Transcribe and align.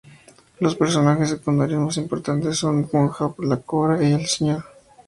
Los 0.59 0.75
personajes 0.75 1.29
secundarios 1.29 1.79
más 1.79 1.97
importantes 1.97 2.57
son 2.57 2.85
Punjab, 2.87 3.35
la 3.43 3.57
cobra 3.57 4.01
y 4.03 4.13
el 4.13 4.21
Sr. 4.25 4.63